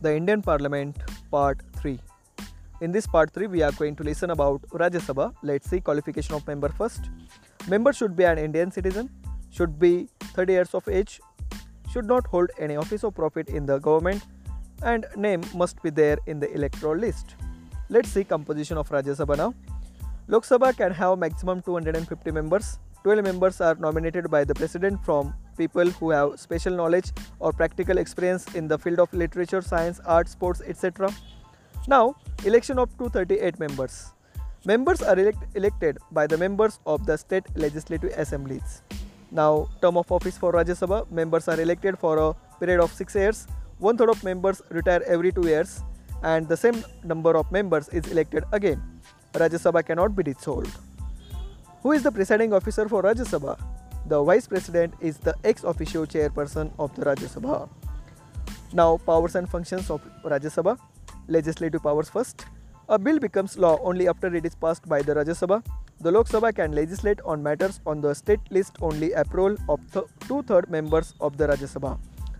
the 0.00 0.16
Indian 0.16 0.40
Parliament 0.42 0.96
Part 1.30 1.60
3. 1.76 1.98
In 2.80 2.92
this 2.92 3.06
part 3.06 3.32
3 3.32 3.46
we 3.48 3.62
are 3.62 3.72
going 3.72 3.94
to 3.96 4.02
listen 4.02 4.30
about 4.30 4.62
Rajya 4.70 5.00
Sabha. 5.00 5.34
Let's 5.42 5.68
see 5.68 5.80
qualification 5.80 6.34
of 6.34 6.46
member 6.46 6.70
first. 6.70 7.10
Member 7.68 7.92
should 7.92 8.16
be 8.16 8.24
an 8.24 8.38
Indian 8.38 8.70
citizen, 8.70 9.10
should 9.50 9.78
be 9.78 10.08
30 10.34 10.52
years 10.52 10.74
of 10.74 10.88
age, 10.88 11.20
should 11.92 12.06
not 12.06 12.26
hold 12.26 12.50
any 12.58 12.76
office 12.76 13.04
or 13.04 13.12
profit 13.12 13.48
in 13.48 13.66
the 13.66 13.78
government 13.78 14.24
and 14.82 15.06
name 15.16 15.42
must 15.54 15.82
be 15.82 15.90
there 15.90 16.16
in 16.26 16.40
the 16.40 16.50
electoral 16.54 16.96
list. 16.96 17.34
Let's 17.90 18.08
see 18.08 18.24
composition 18.24 18.78
of 18.78 18.88
Rajya 18.88 19.16
Sabha 19.16 19.36
now. 19.36 19.54
Lok 20.28 20.44
Sabha 20.44 20.74
can 20.74 20.92
have 20.92 21.18
maximum 21.18 21.60
250 21.60 22.30
members. 22.30 22.78
12 23.02 23.24
members 23.24 23.60
are 23.60 23.74
nominated 23.74 24.30
by 24.30 24.44
the 24.44 24.54
president 24.54 25.04
from 25.04 25.34
people 25.60 25.90
who 25.98 26.10
have 26.10 26.38
special 26.44 26.74
knowledge 26.82 27.10
or 27.38 27.52
practical 27.52 27.98
experience 28.04 28.46
in 28.54 28.68
the 28.72 28.78
field 28.78 29.00
of 29.04 29.12
literature, 29.24 29.62
science, 29.72 30.00
art, 30.04 30.28
sports, 30.36 30.62
etc. 30.66 31.12
Now, 31.88 32.14
election 32.44 32.78
of 32.78 32.88
238 32.98 33.58
members. 33.58 34.12
Members 34.64 35.00
are 35.02 35.18
elect- 35.18 35.56
elected 35.60 35.98
by 36.18 36.26
the 36.26 36.38
members 36.44 36.78
of 36.94 37.06
the 37.06 37.16
state 37.16 37.46
legislative 37.56 38.12
assemblies. 38.24 38.82
Now, 39.30 39.68
term 39.82 39.96
of 39.96 40.10
office 40.12 40.36
for 40.36 40.52
Rajya 40.52 40.76
Sabha 40.80 40.98
members 41.10 41.48
are 41.48 41.58
elected 41.60 41.98
for 41.98 42.14
a 42.26 42.28
period 42.60 42.80
of 42.84 42.92
6 42.92 43.14
years. 43.14 43.46
One 43.78 43.96
third 43.96 44.10
of 44.10 44.22
members 44.28 44.60
retire 44.78 45.02
every 45.16 45.32
2 45.32 45.46
years, 45.48 45.80
and 46.22 46.48
the 46.52 46.58
same 46.64 46.84
number 47.12 47.34
of 47.40 47.50
members 47.58 47.88
is 48.00 48.10
elected 48.14 48.44
again. 48.60 48.80
Rajya 49.42 49.60
Sabha 49.66 49.82
cannot 49.90 50.16
be 50.20 50.26
dissolved. 50.30 50.74
Who 51.82 51.92
is 51.92 52.02
the 52.02 52.12
presiding 52.20 52.52
officer 52.52 52.88
for 52.94 53.02
Rajya 53.08 53.26
Sabha? 53.34 53.54
The 54.06 54.22
vice 54.22 54.46
president 54.46 54.94
is 55.00 55.18
the 55.18 55.34
ex 55.44 55.64
officio 55.64 56.04
chairperson 56.04 56.70
of 56.78 56.94
the 56.96 57.04
Rajya 57.04 57.28
Sabha. 57.28 57.68
Now, 58.72 58.98
powers 58.98 59.34
and 59.34 59.48
functions 59.48 59.90
of 59.90 60.00
Rajya 60.24 60.50
Sabha. 60.50 60.78
Legislative 61.28 61.82
powers 61.82 62.08
first. 62.08 62.46
A 62.88 62.98
bill 62.98 63.18
becomes 63.18 63.56
law 63.56 63.78
only 63.82 64.08
after 64.08 64.34
it 64.34 64.44
is 64.44 64.54
passed 64.54 64.88
by 64.88 65.02
the 65.02 65.14
Rajya 65.14 65.36
Sabha. 65.40 65.64
The 66.00 66.10
Lok 66.10 66.28
Sabha 66.28 66.54
can 66.54 66.72
legislate 66.72 67.20
on 67.24 67.42
matters 67.42 67.80
on 67.86 68.00
the 68.00 68.14
state 68.14 68.40
list 68.50 68.78
only 68.80 69.12
approval 69.12 69.56
of 69.68 69.80
th- 69.92 70.06
two-third 70.26 70.70
members 70.70 71.14
of 71.20 71.36
the 71.36 71.46
Rajya 71.46 71.68
Sabha. 71.74 71.98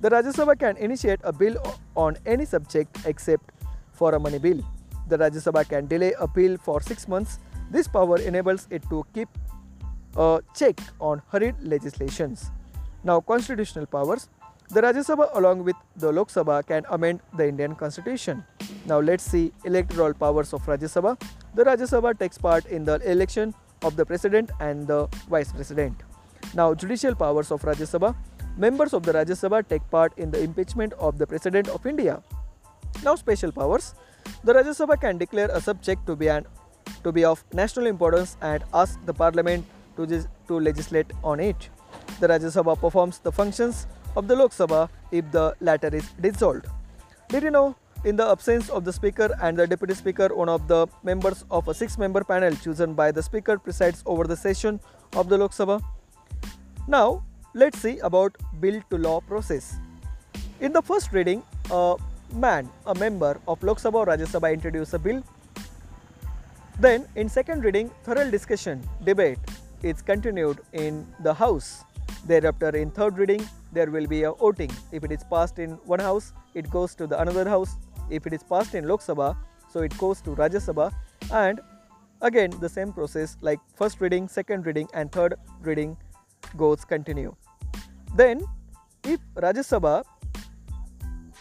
The 0.00 0.10
Rajya 0.10 0.32
Sabha 0.32 0.58
can 0.58 0.76
initiate 0.78 1.20
a 1.22 1.32
bill 1.32 1.62
on 1.94 2.16
any 2.24 2.44
subject 2.44 2.98
except 3.04 3.52
for 3.92 4.14
a 4.14 4.18
money 4.18 4.38
bill. 4.38 4.60
The 5.08 5.18
Rajya 5.18 5.42
Sabha 5.46 5.68
can 5.68 5.86
delay 5.86 6.14
a 6.18 6.26
bill 6.26 6.56
for 6.56 6.80
six 6.80 7.06
months. 7.06 7.38
This 7.70 7.86
power 7.86 8.18
enables 8.18 8.66
it 8.70 8.82
to 8.90 9.04
keep 9.12 9.28
a 10.16 10.40
check 10.54 10.80
on 11.00 11.22
hurried 11.30 11.56
legislations. 11.62 12.50
Now, 13.04 13.20
constitutional 13.20 13.86
powers. 13.86 14.28
The 14.68 14.80
Rajya 14.80 15.04
Sabha, 15.04 15.36
along 15.36 15.64
with 15.64 15.76
the 15.96 16.10
Lok 16.10 16.28
Sabha, 16.28 16.66
can 16.66 16.84
amend 16.90 17.20
the 17.36 17.46
Indian 17.46 17.74
Constitution. 17.74 18.44
Now, 18.86 19.00
let's 19.00 19.24
see 19.24 19.52
electoral 19.64 20.14
powers 20.14 20.52
of 20.52 20.62
Rajya 20.62 20.88
Sabha. 20.88 21.20
The 21.54 21.64
Rajya 21.64 21.88
Sabha 21.88 22.18
takes 22.18 22.38
part 22.38 22.64
in 22.66 22.84
the 22.84 22.94
election 23.10 23.54
of 23.82 23.96
the 23.96 24.06
president 24.06 24.50
and 24.60 24.86
the 24.86 25.08
vice 25.28 25.52
president. 25.52 25.96
Now, 26.54 26.74
judicial 26.74 27.14
powers 27.14 27.50
of 27.50 27.62
Rajya 27.62 27.86
Sabha. 27.86 28.14
Members 28.56 28.92
of 28.92 29.02
the 29.02 29.12
Rajya 29.12 29.36
Sabha 29.36 29.66
take 29.66 29.82
part 29.90 30.16
in 30.16 30.30
the 30.30 30.40
impeachment 30.40 30.92
of 30.94 31.18
the 31.18 31.26
president 31.26 31.68
of 31.68 31.84
India. 31.84 32.22
Now, 33.02 33.14
special 33.16 33.52
powers. 33.52 33.94
The 34.44 34.54
Rajya 34.54 34.74
Sabha 34.80 35.00
can 35.00 35.18
declare 35.18 35.50
a 35.52 35.60
subject 35.60 36.06
to 36.06 36.16
be 36.16 36.28
an 36.28 36.46
to 37.04 37.10
be 37.12 37.24
of 37.24 37.44
national 37.52 37.86
importance 37.86 38.36
and 38.40 38.62
ask 38.72 38.98
the 39.06 39.12
parliament 39.12 39.64
to, 39.96 40.24
to 40.48 40.60
legislate 40.60 41.12
on 41.22 41.40
it. 41.40 41.68
The 42.20 42.28
Rajya 42.28 42.52
Sabha 42.56 42.78
performs 42.78 43.18
the 43.18 43.32
functions 43.32 43.86
of 44.16 44.28
the 44.28 44.36
Lok 44.36 44.52
Sabha 44.52 44.88
if 45.10 45.30
the 45.30 45.54
latter 45.60 45.94
is 45.94 46.08
dissolved. 46.20 46.66
Did 47.28 47.42
you 47.42 47.50
know? 47.50 47.76
In 48.04 48.16
the 48.16 48.26
absence 48.26 48.68
of 48.68 48.84
the 48.84 48.92
speaker 48.92 49.32
and 49.40 49.56
the 49.56 49.64
deputy 49.64 49.94
speaker, 49.94 50.34
one 50.34 50.48
of 50.48 50.66
the 50.66 50.88
members 51.04 51.44
of 51.52 51.68
a 51.68 51.74
six 51.74 51.96
member 51.96 52.24
panel 52.24 52.52
chosen 52.56 52.94
by 52.94 53.12
the 53.12 53.22
speaker 53.22 53.58
presides 53.58 54.02
over 54.06 54.24
the 54.24 54.36
session 54.36 54.80
of 55.14 55.28
the 55.28 55.38
Lok 55.38 55.52
Sabha. 55.52 55.80
Now, 56.88 57.22
let's 57.54 57.78
see 57.78 57.98
about 58.00 58.36
bill 58.60 58.82
to 58.90 58.98
law 58.98 59.20
process. 59.20 59.76
In 60.60 60.72
the 60.72 60.82
first 60.82 61.12
reading, 61.12 61.44
a 61.70 61.96
man, 62.34 62.68
a 62.86 62.94
member 62.96 63.40
of 63.46 63.62
Lok 63.62 63.78
Sabha 63.78 63.94
or 63.94 64.06
Rajya 64.06 64.26
Sabha 64.26 64.52
introduce 64.52 64.94
a 64.94 64.98
bill. 64.98 65.22
Then, 66.80 67.06
in 67.14 67.28
second 67.28 67.64
reading, 67.64 67.88
thorough 68.02 68.28
discussion, 68.28 68.82
debate 69.04 69.38
is 69.82 70.02
continued 70.02 70.60
in 70.72 71.06
the 71.20 71.34
House. 71.34 71.84
Thereafter, 72.26 72.70
in 72.70 72.90
third 72.90 73.18
reading, 73.18 73.44
there 73.72 73.90
will 73.90 74.06
be 74.06 74.22
a 74.22 74.32
voting. 74.32 74.70
If 74.92 75.02
it 75.04 75.12
is 75.12 75.24
passed 75.24 75.58
in 75.58 75.72
one 75.84 75.98
house, 75.98 76.32
it 76.54 76.70
goes 76.70 76.94
to 76.96 77.06
the 77.06 77.20
another 77.20 77.48
house. 77.48 77.76
If 78.10 78.26
it 78.26 78.32
is 78.32 78.42
passed 78.42 78.74
in 78.74 78.86
Lok 78.86 79.00
Sabha, 79.00 79.36
so 79.72 79.80
it 79.80 79.96
goes 79.98 80.20
to 80.22 80.30
Rajya 80.30 80.60
Sabha, 80.66 80.92
and 81.32 81.60
again 82.20 82.50
the 82.60 82.68
same 82.68 82.92
process 82.92 83.36
like 83.40 83.58
first 83.74 84.00
reading, 84.00 84.28
second 84.28 84.66
reading, 84.66 84.88
and 84.94 85.10
third 85.10 85.34
reading 85.62 85.96
goes 86.56 86.84
continue. 86.84 87.34
Then, 88.14 88.44
if 89.04 89.20
Rajya 89.34 89.64
Sabha 89.64 90.04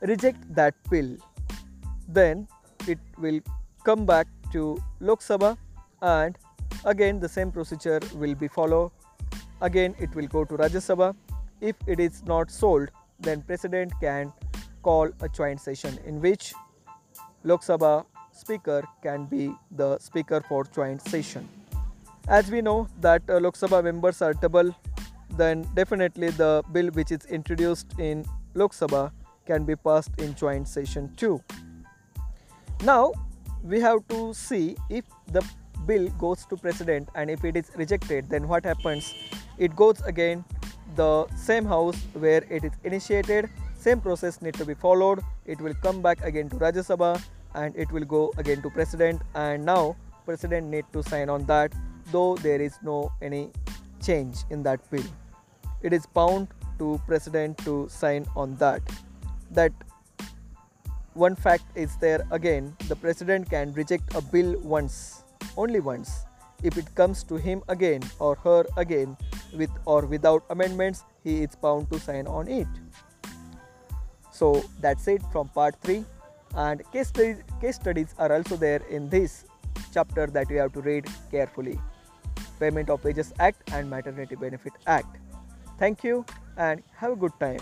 reject 0.00 0.54
that 0.54 0.74
bill, 0.90 1.16
then 2.08 2.48
it 2.86 2.98
will 3.18 3.40
come 3.84 4.04
back 4.04 4.26
to 4.52 4.76
Lok 5.00 5.20
Sabha 5.20 5.56
and 6.02 6.36
again 6.84 7.20
the 7.20 7.28
same 7.28 7.50
procedure 7.50 8.00
will 8.14 8.34
be 8.34 8.48
followed. 8.48 8.90
Again 9.60 9.94
it 9.98 10.14
will 10.14 10.26
go 10.26 10.44
to 10.44 10.54
Rajya 10.54 10.82
Sabha. 10.88 11.14
If 11.60 11.76
it 11.86 12.00
is 12.00 12.22
not 12.24 12.50
sold, 12.50 12.90
then 13.20 13.42
President 13.42 13.92
can 14.00 14.32
call 14.82 15.10
a 15.20 15.28
joint 15.28 15.60
session 15.60 15.98
in 16.04 16.20
which 16.20 16.52
Lok 17.44 17.62
Sabha 17.62 18.04
speaker 18.32 18.82
can 19.02 19.24
be 19.24 19.52
the 19.70 19.98
speaker 19.98 20.42
for 20.48 20.64
joint 20.64 21.00
session. 21.02 21.48
As 22.28 22.50
we 22.50 22.60
know 22.60 22.88
that 23.00 23.22
uh, 23.28 23.40
Lok 23.40 23.54
Sabha 23.54 23.82
members 23.82 24.20
are 24.20 24.34
double, 24.34 24.74
then 25.36 25.62
definitely 25.74 26.30
the 26.30 26.62
bill 26.72 26.88
which 26.88 27.12
is 27.12 27.24
introduced 27.26 27.98
in 27.98 28.24
Lok 28.54 28.72
Sabha 28.72 29.12
can 29.46 29.64
be 29.64 29.76
passed 29.76 30.10
in 30.18 30.34
joint 30.34 30.68
session 30.68 31.14
too. 31.16 31.40
Now 32.84 33.12
we 33.62 33.80
have 33.80 34.06
to 34.08 34.34
see 34.34 34.76
if 34.90 35.04
the 35.32 35.42
bill 35.86 36.08
goes 36.18 36.44
to 36.46 36.56
president 36.56 37.08
and 37.14 37.30
if 37.30 37.44
it 37.44 37.56
is 37.56 37.70
rejected 37.76 38.28
then 38.28 38.48
what 38.48 38.64
happens? 38.64 39.14
It 39.58 39.76
goes 39.76 40.00
again 40.02 40.44
the 40.96 41.26
same 41.36 41.64
house 41.64 41.96
where 42.14 42.44
it 42.50 42.64
is 42.64 42.72
initiated. 42.84 43.48
Same 43.78 44.00
process 44.00 44.42
need 44.42 44.54
to 44.54 44.64
be 44.64 44.74
followed. 44.74 45.20
It 45.44 45.60
will 45.60 45.74
come 45.74 46.02
back 46.02 46.22
again 46.24 46.48
to 46.50 46.56
rajya 46.56 46.84
sabha 46.90 47.22
and 47.54 47.76
it 47.76 47.90
will 47.92 48.04
go 48.04 48.32
again 48.36 48.62
to 48.62 48.70
president. 48.70 49.22
And 49.34 49.64
now 49.64 49.96
president 50.24 50.66
need 50.66 50.84
to 50.92 51.02
sign 51.02 51.28
on 51.28 51.46
that 51.46 51.72
though 52.12 52.36
there 52.36 52.60
is 52.60 52.78
no 52.82 53.12
any 53.22 53.50
change 54.02 54.38
in 54.50 54.62
that 54.64 54.90
bill. 54.90 55.04
It 55.82 55.92
is 55.92 56.06
bound 56.06 56.48
to 56.78 57.00
president 57.06 57.58
to 57.58 57.88
sign 57.88 58.26
on 58.36 58.56
that. 58.56 58.82
That 59.50 59.72
one 61.14 61.34
fact 61.34 61.64
is 61.74 61.96
there 61.96 62.26
again. 62.30 62.76
The 62.88 62.96
president 62.96 63.48
can 63.50 63.72
reject 63.72 64.14
a 64.14 64.20
bill 64.20 64.58
once 64.60 65.22
only 65.56 65.80
once. 65.80 66.24
If 66.62 66.78
it 66.78 66.94
comes 66.94 67.22
to 67.24 67.36
him 67.36 67.62
again 67.68 68.02
or 68.18 68.36
her 68.36 68.64
again 68.76 69.16
with 69.54 69.70
or 69.84 70.06
without 70.06 70.44
amendments 70.50 71.04
he 71.22 71.42
is 71.42 71.54
bound 71.54 71.90
to 71.90 72.00
sign 72.00 72.26
on 72.26 72.48
it. 72.48 72.66
So 74.32 74.64
that's 74.80 75.06
it 75.08 75.22
from 75.32 75.48
part 75.48 75.76
3 75.82 76.04
and 76.54 76.82
case, 76.92 77.08
studies, 77.08 77.42
case 77.60 77.76
studies 77.76 78.14
are 78.18 78.32
also 78.32 78.56
there 78.56 78.82
in 78.90 79.08
this 79.10 79.44
chapter 79.92 80.26
that 80.26 80.50
you 80.50 80.58
have 80.58 80.72
to 80.72 80.80
read 80.80 81.06
carefully. 81.30 81.78
Payment 82.58 82.88
of 82.88 83.04
wages 83.04 83.32
act 83.38 83.70
and 83.72 83.90
maternity 83.90 84.34
benefit 84.34 84.72
act. 84.86 85.18
Thank 85.78 86.04
you 86.04 86.24
and 86.56 86.82
have 86.94 87.12
a 87.12 87.16
good 87.16 87.32
time 87.38 87.60